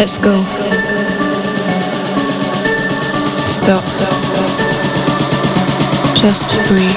Let's 0.00 0.16
go. 0.16 0.34
Stop. 3.44 3.84
Just 6.16 6.48
breathe. 6.68 6.96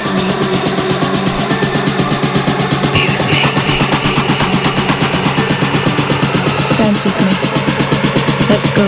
Dance 6.78 7.04
with 7.04 7.18
me. 7.20 7.32
Let's 8.48 8.70
go. 8.72 8.86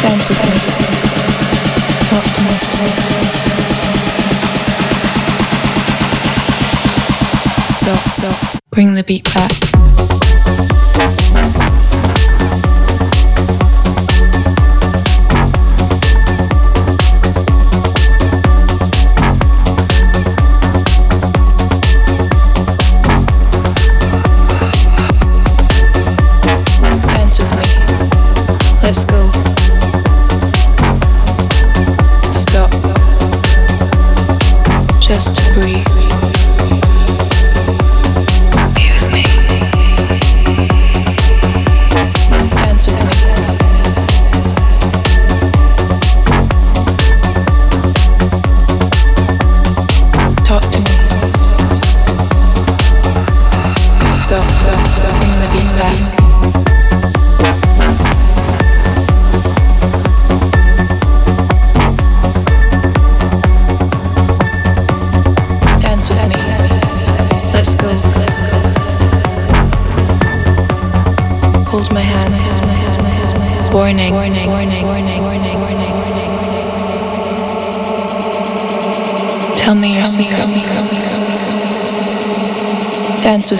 Dance 0.00 0.28
with 0.30 0.40
me. 0.48 0.56
Talk 2.08 2.24
to 2.24 2.40
me. 2.48 2.54
Stop, 7.82 8.02
stop. 8.16 8.60
Bring 8.70 8.94
the 8.94 9.04
beat 9.04 9.24
back. 9.34 10.07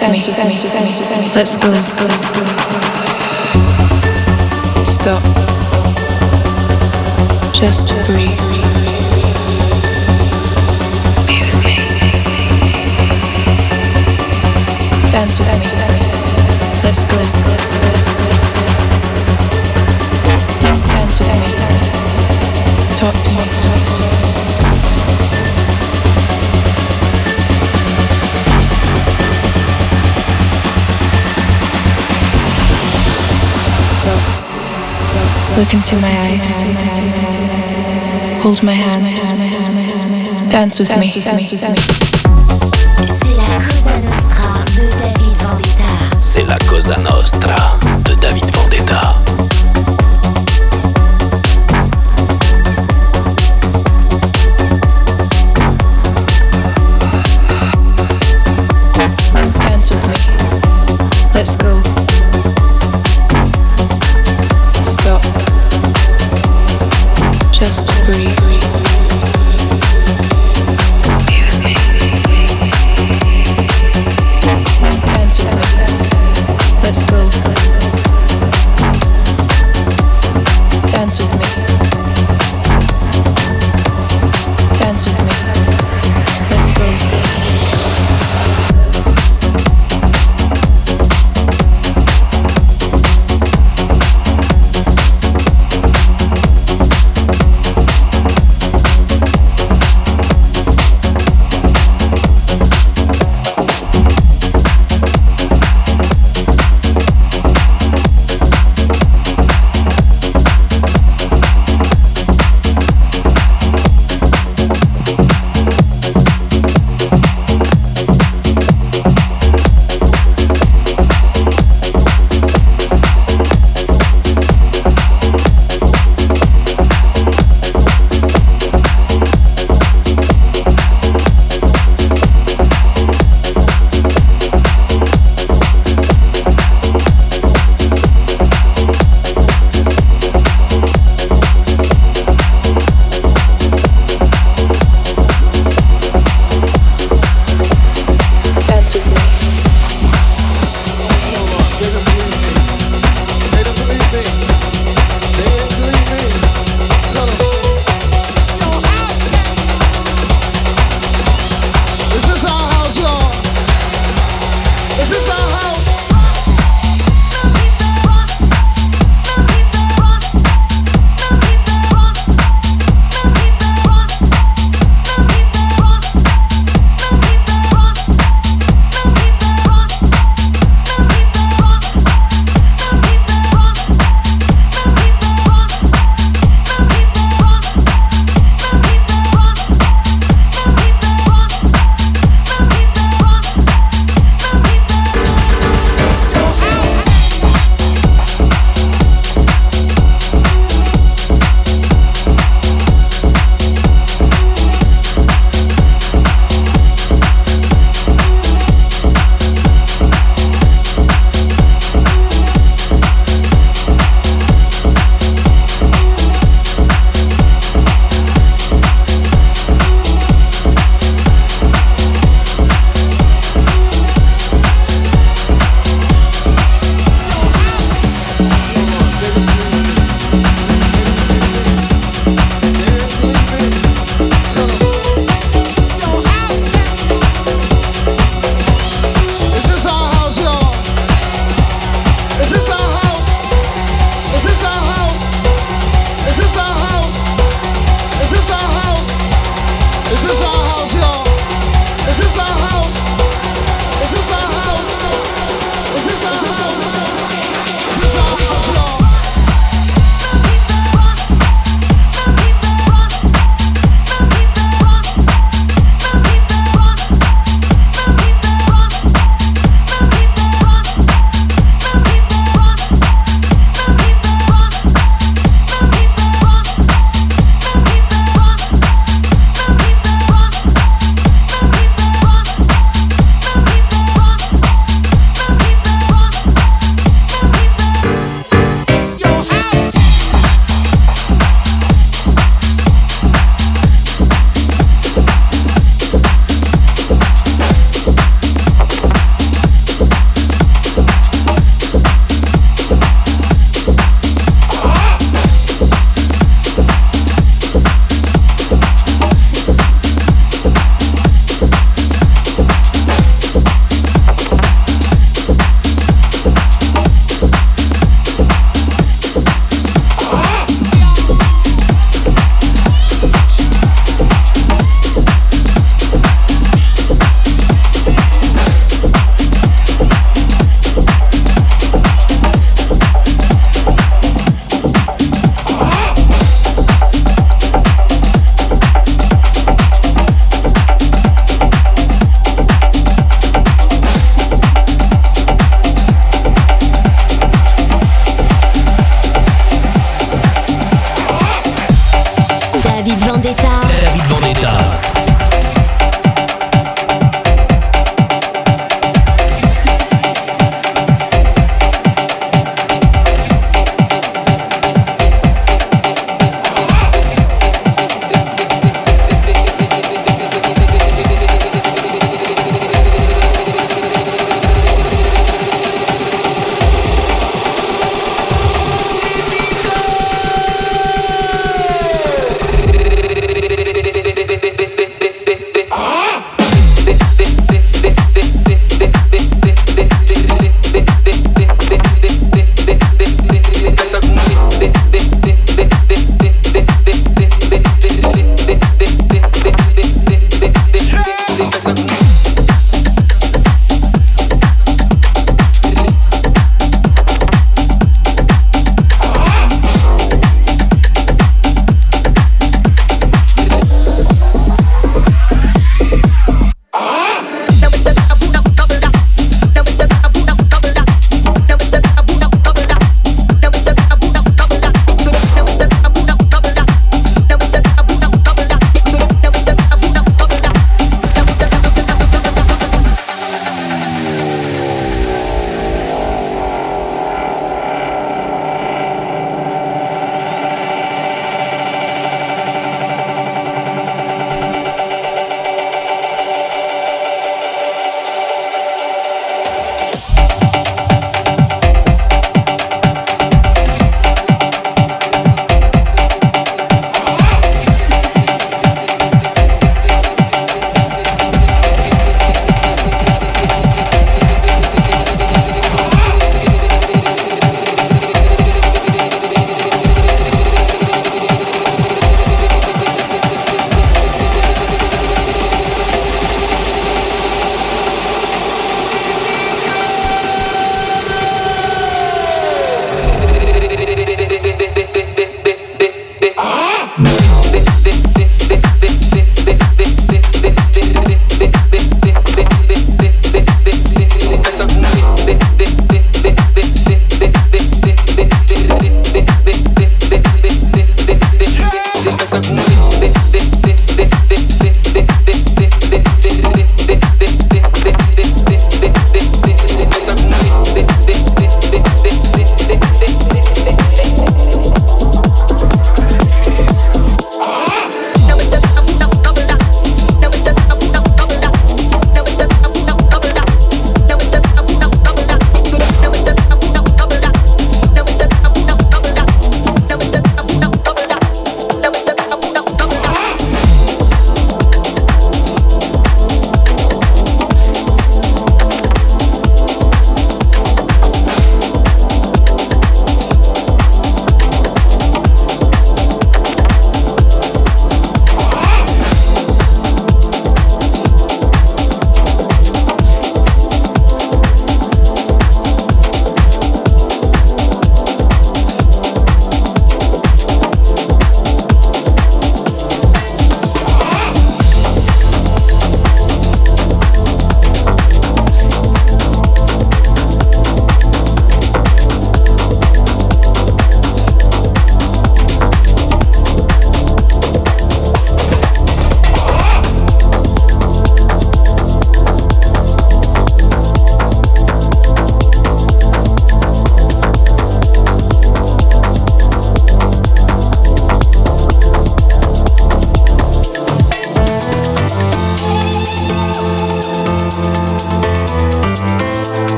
Let's 0.00 1.56
go. 1.56 2.57
Look 35.58 35.74
into 35.74 35.96
my 35.96 36.08
eyes. 36.08 36.62
Hold 38.44 38.62
my 38.62 38.70
hand. 38.70 40.48
Dance 40.48 40.78
with 40.78 40.96
me. 40.96 41.08
C'est 46.20 46.44
la 46.44 46.58
Cosa 46.68 46.96
Nostra 46.98 47.67